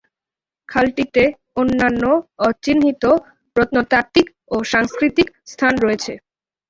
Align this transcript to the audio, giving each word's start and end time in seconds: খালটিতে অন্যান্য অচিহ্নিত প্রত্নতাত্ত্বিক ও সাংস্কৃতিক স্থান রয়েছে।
খালটিতে 0.69 1.23
অন্যান্য 1.55 2.03
অচিহ্নিত 2.47 3.03
প্রত্নতাত্ত্বিক 3.55 4.27
ও 4.51 4.65
সাংস্কৃতিক 4.71 5.27
স্থান 5.47 5.73
রয়েছে। 5.83 6.13